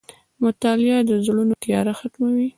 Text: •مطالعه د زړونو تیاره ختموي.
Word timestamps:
•مطالعه 0.43 0.99
د 1.09 1.11
زړونو 1.25 1.53
تیاره 1.63 1.93
ختموي. 1.99 2.47